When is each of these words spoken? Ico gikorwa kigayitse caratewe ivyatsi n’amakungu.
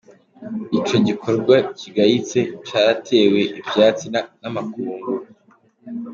Ico 0.77 0.95
gikorwa 1.07 1.55
kigayitse 1.79 2.39
caratewe 2.65 3.41
ivyatsi 3.59 4.05
n’amakungu. 4.41 5.11